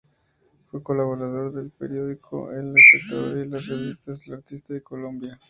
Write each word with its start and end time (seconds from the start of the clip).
Fue 0.71 0.81
colaborador 0.81 1.53
del 1.53 1.69
periódico 1.69 2.51
"El 2.51 2.73
Espectador" 2.75 3.37
y 3.37 3.39
de 3.41 3.45
las 3.45 3.67
revistas 3.67 4.21
"El 4.25 4.33
Artista 4.33 4.75
y 4.75 4.81
Colombia". 4.81 5.39